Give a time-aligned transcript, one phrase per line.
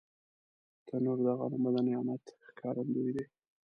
[0.87, 3.25] تنور د غنمو د نعمت ښکارندوی دی